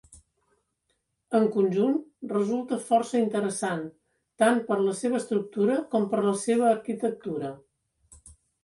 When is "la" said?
4.89-4.97, 6.31-6.37